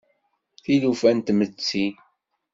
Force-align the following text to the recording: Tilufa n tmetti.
Tilufa 0.63 1.09
n 1.17 1.19
tmetti. 1.19 1.85